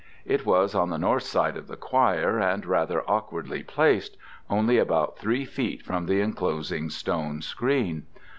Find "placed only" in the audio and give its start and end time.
3.61-4.79